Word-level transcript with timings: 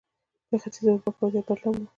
په 0.47 0.55
ختیځه 0.61 0.89
اروپا 0.91 1.11
کې 1.17 1.21
وضعیت 1.23 1.45
بل 1.47 1.57
ډول 1.63 1.77
و. 1.79 1.87